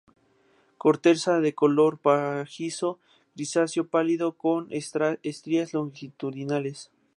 [0.79, 2.97] Corteza de color pajizo
[3.35, 4.67] grisáceo pálido con
[5.21, 6.89] estrías longitudinales.